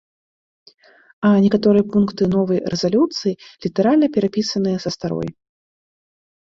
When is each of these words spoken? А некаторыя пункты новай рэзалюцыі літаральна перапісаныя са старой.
А 1.29 1.33
некаторыя 1.45 1.83
пункты 1.97 2.23
новай 2.35 2.59
рэзалюцыі 2.75 3.37
літаральна 3.69 4.13
перапісаныя 4.19 4.77
са 4.89 4.97
старой. 4.99 5.29